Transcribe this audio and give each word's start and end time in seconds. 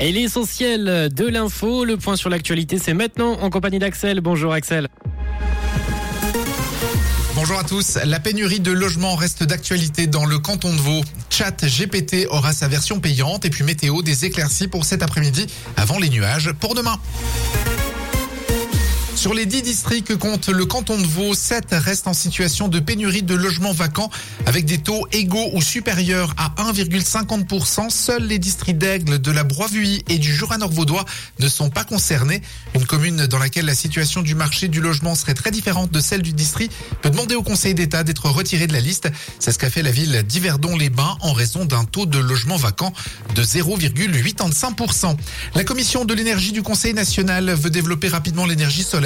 Et 0.00 0.10
l'essentiel 0.10 1.08
de 1.12 1.26
l'info, 1.26 1.84
le 1.84 1.96
point 1.96 2.16
sur 2.16 2.28
l'actualité, 2.28 2.78
c'est 2.78 2.94
maintenant 2.94 3.38
en 3.40 3.50
compagnie 3.50 3.78
d'Axel. 3.78 4.20
Bonjour 4.20 4.52
Axel. 4.52 4.88
Bonjour 7.36 7.58
à 7.58 7.64
tous. 7.64 7.98
La 8.04 8.20
pénurie 8.20 8.60
de 8.60 8.72
logements 8.72 9.16
reste 9.16 9.44
d'actualité 9.44 10.06
dans 10.06 10.24
le 10.24 10.38
canton 10.38 10.72
de 10.72 10.80
Vaud. 10.80 11.02
Chat 11.30 11.64
GPT 11.64 12.26
aura 12.30 12.52
sa 12.52 12.68
version 12.68 13.00
payante 13.00 13.44
et 13.44 13.50
puis 13.50 13.64
météo 13.64 14.02
des 14.02 14.24
éclaircies 14.24 14.68
pour 14.68 14.84
cet 14.84 15.02
après-midi 15.02 15.46
avant 15.76 15.98
les 15.98 16.08
nuages 16.08 16.52
pour 16.58 16.74
demain. 16.74 16.98
Sur 19.16 19.32
les 19.32 19.46
10 19.46 19.62
districts 19.62 20.08
que 20.08 20.14
compte 20.14 20.48
le 20.48 20.66
canton 20.66 20.98
de 20.98 21.06
Vaud, 21.06 21.34
7 21.34 21.66
restent 21.70 22.08
en 22.08 22.14
situation 22.14 22.68
de 22.68 22.80
pénurie 22.80 23.22
de 23.22 23.34
logements 23.34 23.72
vacants 23.72 24.10
avec 24.44 24.64
des 24.64 24.78
taux 24.78 25.06
égaux 25.12 25.50
ou 25.54 25.62
supérieurs 25.62 26.34
à 26.36 26.52
1,50%. 26.72 27.90
Seuls 27.90 28.24
les 28.24 28.38
districts 28.38 28.76
d'Aigle, 28.76 29.20
de 29.20 29.30
la 29.30 29.44
Broivue 29.44 30.00
et 30.08 30.18
du 30.18 30.34
Jura 30.34 30.58
nord-vaudois 30.58 31.04
ne 31.38 31.48
sont 31.48 31.70
pas 31.70 31.84
concernés. 31.84 32.42
Une 32.74 32.84
commune 32.86 33.26
dans 33.26 33.38
laquelle 33.38 33.66
la 33.66 33.74
situation 33.74 34.20
du 34.20 34.34
marché 34.34 34.66
du 34.66 34.80
logement 34.80 35.14
serait 35.14 35.34
très 35.34 35.52
différente 35.52 35.92
de 35.92 36.00
celle 36.00 36.22
du 36.22 36.32
district 36.32 36.72
peut 37.00 37.10
demander 37.10 37.36
au 37.36 37.42
Conseil 37.42 37.74
d'État 37.74 38.02
d'être 38.02 38.28
retiré 38.28 38.66
de 38.66 38.72
la 38.72 38.80
liste. 38.80 39.08
C'est 39.38 39.52
ce 39.52 39.58
qu'a 39.58 39.70
fait 39.70 39.82
la 39.82 39.92
ville 39.92 40.24
d'Yverdon-les-Bains 40.24 41.18
en 41.20 41.32
raison 41.32 41.64
d'un 41.64 41.84
taux 41.84 42.06
de 42.06 42.18
logement 42.18 42.56
vacant 42.56 42.92
de 43.36 43.44
0,85%. 43.44 45.16
La 45.54 45.62
commission 45.62 46.04
de 46.04 46.14
l'énergie 46.14 46.52
du 46.52 46.62
Conseil 46.62 46.94
national 46.94 47.50
veut 47.50 47.70
développer 47.70 48.08
rapidement 48.08 48.44
l'énergie 48.44 48.82
solaire 48.82 49.03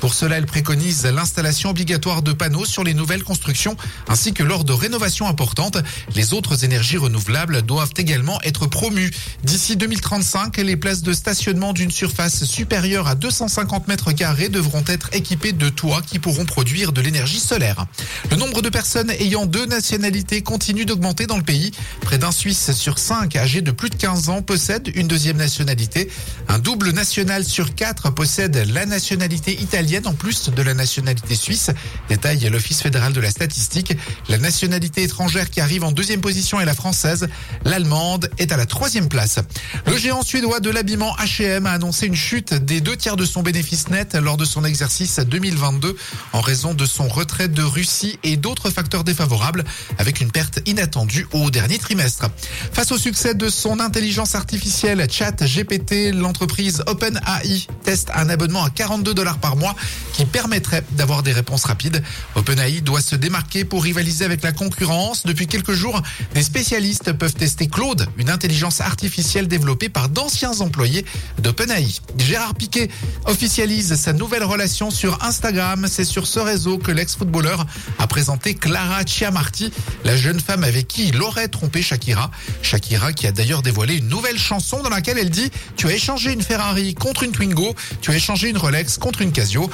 pour 0.00 0.14
cela, 0.14 0.38
elle 0.38 0.46
préconise 0.46 1.04
l'installation 1.04 1.70
obligatoire 1.70 2.22
de 2.22 2.32
panneaux 2.32 2.64
sur 2.64 2.84
les 2.84 2.94
nouvelles 2.94 3.24
constructions 3.24 3.76
ainsi 4.08 4.32
que 4.32 4.42
lors 4.42 4.64
de 4.64 4.72
rénovations 4.72 5.26
importantes. 5.26 5.78
Les 6.14 6.34
autres 6.34 6.64
énergies 6.64 6.96
renouvelables 6.96 7.62
doivent 7.62 7.92
également 7.96 8.40
être 8.42 8.66
promues. 8.66 9.10
D'ici 9.44 9.76
2035, 9.76 10.56
les 10.58 10.76
places 10.76 11.02
de 11.02 11.12
stationnement 11.12 11.72
d'une 11.72 11.90
surface 11.90 12.44
supérieure 12.44 13.08
à 13.08 13.14
250 13.14 13.88
mètres 13.88 14.12
carrés 14.12 14.48
devront 14.48 14.84
être 14.86 15.10
équipées 15.12 15.52
de 15.52 15.68
toits 15.68 16.02
qui 16.02 16.18
pourront 16.18 16.44
produire 16.44 16.92
de 16.92 17.00
l'énergie 17.00 17.40
solaire. 17.40 17.86
Le 18.30 18.36
nombre 18.36 18.62
de 18.62 18.68
personnes 18.68 19.10
ayant 19.10 19.46
deux 19.46 19.66
nationalités 19.66 20.42
continue 20.42 20.84
d'augmenter 20.84 21.26
dans 21.26 21.36
le 21.36 21.42
pays. 21.42 21.72
Près 22.00 22.18
d'un 22.18 22.32
Suisse 22.32 22.72
sur 22.72 22.98
cinq 22.98 23.36
âgé 23.36 23.60
de 23.60 23.70
plus 23.70 23.90
de 23.90 23.96
15 23.96 24.28
ans 24.28 24.42
possède 24.42 24.90
une 24.94 25.08
deuxième 25.08 25.36
nationalité. 25.36 26.08
Un 26.48 26.58
double 26.58 26.90
national 26.90 27.44
sur 27.44 27.74
quatre 27.74 28.10
possède 28.10 28.56
la 28.72 28.86
nationalité 28.86 29.31
italienne 29.34 30.06
en 30.06 30.14
plus 30.14 30.50
de 30.50 30.62
la 30.62 30.74
nationalité 30.74 31.34
suisse. 31.34 31.70
Détaille 32.08 32.48
l'Office 32.50 32.82
fédéral 32.82 33.12
de 33.12 33.20
la 33.20 33.30
statistique. 33.30 33.96
La 34.28 34.38
nationalité 34.38 35.02
étrangère 35.02 35.50
qui 35.50 35.60
arrive 35.60 35.84
en 35.84 35.92
deuxième 35.92 36.20
position 36.20 36.60
est 36.60 36.64
la 36.64 36.74
française. 36.74 37.28
L'allemande 37.64 38.30
est 38.38 38.52
à 38.52 38.56
la 38.56 38.66
troisième 38.66 39.08
place. 39.08 39.38
Le 39.86 39.96
géant 39.96 40.22
suédois 40.22 40.60
de 40.60 40.70
l'habillement 40.70 41.14
H&M 41.16 41.66
a 41.66 41.72
annoncé 41.72 42.06
une 42.06 42.16
chute 42.16 42.54
des 42.54 42.80
deux 42.80 42.96
tiers 42.96 43.16
de 43.16 43.24
son 43.24 43.42
bénéfice 43.42 43.88
net 43.88 44.14
lors 44.14 44.36
de 44.36 44.44
son 44.44 44.64
exercice 44.64 45.18
2022 45.18 45.96
en 46.32 46.40
raison 46.40 46.74
de 46.74 46.86
son 46.86 47.08
retrait 47.08 47.48
de 47.48 47.62
Russie 47.62 48.18
et 48.22 48.36
d'autres 48.36 48.70
facteurs 48.70 49.04
défavorables 49.04 49.64
avec 49.98 50.20
une 50.20 50.30
perte 50.30 50.60
inattendue 50.66 51.26
au 51.32 51.50
dernier 51.50 51.78
trimestre. 51.78 52.26
Face 52.72 52.92
au 52.92 52.98
succès 52.98 53.34
de 53.34 53.48
son 53.48 53.80
intelligence 53.80 54.34
artificielle 54.34 55.06
Chat 55.10 55.42
GPT, 55.44 56.12
l'entreprise 56.14 56.82
OpenAI 56.86 57.66
teste 57.84 58.10
un 58.14 58.28
abonnement 58.28 58.64
à 58.64 58.70
42 58.70 59.14
dollars 59.14 59.21
par 59.40 59.56
mois 59.56 59.74
qui 60.12 60.24
permettrait 60.24 60.84
d'avoir 60.92 61.22
des 61.22 61.32
réponses 61.32 61.64
rapides. 61.64 62.02
OpenAI 62.34 62.80
doit 62.80 63.00
se 63.00 63.16
démarquer 63.16 63.64
pour 63.64 63.82
rivaliser 63.82 64.24
avec 64.24 64.42
la 64.42 64.52
concurrence. 64.52 65.24
Depuis 65.24 65.46
quelques 65.46 65.72
jours, 65.72 66.02
des 66.34 66.42
spécialistes 66.42 67.12
peuvent 67.12 67.34
tester 67.34 67.68
Claude, 67.68 68.06
une 68.18 68.30
intelligence 68.30 68.80
artificielle 68.80 69.48
développée 69.48 69.88
par 69.88 70.08
d'anciens 70.08 70.60
employés 70.60 71.04
d'OpenAI. 71.38 72.00
Gérard 72.18 72.54
Piquet 72.54 72.88
officialise 73.26 73.94
sa 73.94 74.12
nouvelle 74.12 74.44
relation 74.44 74.90
sur 74.90 75.22
Instagram. 75.24 75.86
C'est 75.88 76.04
sur 76.04 76.26
ce 76.26 76.40
réseau 76.40 76.78
que 76.78 76.90
l'ex-footballeur 76.90 77.66
a 77.98 78.06
présenté 78.06 78.54
Clara 78.54 79.04
Chiamarti, 79.04 79.72
la 80.04 80.16
jeune 80.16 80.40
femme 80.40 80.64
avec 80.64 80.88
qui 80.88 81.08
il 81.08 81.20
aurait 81.22 81.48
trompé 81.48 81.82
Shakira. 81.82 82.30
Shakira 82.62 83.12
qui 83.12 83.26
a 83.26 83.32
d'ailleurs 83.32 83.62
dévoilé 83.62 83.96
une 83.96 84.08
nouvelle 84.08 84.38
chanson 84.38 84.82
dans 84.82 84.90
laquelle 84.90 85.18
elle 85.18 85.30
dit 85.30 85.50
«Tu 85.76 85.86
as 85.88 85.94
échangé 85.94 86.32
une 86.32 86.42
Ferrari 86.42 86.94
contre 86.94 87.22
une 87.22 87.32
Twingo, 87.32 87.74
tu 88.00 88.10
as 88.10 88.16
échangé 88.16 88.48
une 88.48 88.58
Rolex 88.58 88.98
contre 88.98 89.11
une 89.20 89.32
Casio. 89.32 89.68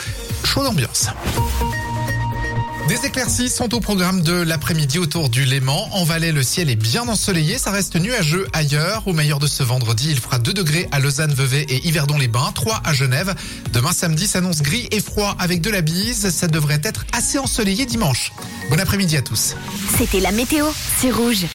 Chaud 0.44 0.64
d'ambiance. 0.64 1.08
Des 2.88 3.04
éclaircies 3.04 3.50
sont 3.50 3.74
au 3.74 3.80
programme 3.80 4.22
de 4.22 4.32
l'après-midi 4.32 4.98
autour 4.98 5.28
du 5.28 5.44
Léman. 5.44 5.90
En 5.92 6.04
Valais, 6.04 6.32
le 6.32 6.42
ciel 6.42 6.70
est 6.70 6.76
bien 6.76 7.06
ensoleillé. 7.06 7.58
Ça 7.58 7.70
reste 7.70 7.96
nuageux 7.96 8.48
ailleurs. 8.54 9.06
Au 9.06 9.12
meilleur 9.12 9.40
de 9.40 9.46
ce 9.46 9.62
vendredi, 9.62 10.08
il 10.10 10.18
fera 10.18 10.38
2 10.38 10.54
degrés 10.54 10.88
à 10.90 10.98
Lausanne, 10.98 11.34
Vevey 11.34 11.66
et 11.68 11.86
Yverdon-les-Bains, 11.86 12.52
3 12.54 12.80
à 12.84 12.94
Genève. 12.94 13.34
Demain 13.74 13.92
samedi 13.92 14.26
s'annonce 14.26 14.62
gris 14.62 14.88
et 14.90 15.00
froid 15.00 15.36
avec 15.38 15.60
de 15.60 15.68
la 15.68 15.82
bise. 15.82 16.30
Ça 16.30 16.48
devrait 16.48 16.80
être 16.82 17.04
assez 17.12 17.36
ensoleillé 17.36 17.84
dimanche. 17.84 18.32
Bon 18.70 18.80
après-midi 18.80 19.18
à 19.18 19.22
tous. 19.22 19.54
C'était 19.98 20.20
la 20.20 20.32
météo, 20.32 20.64
c'est 20.98 21.10
rouge. 21.10 21.46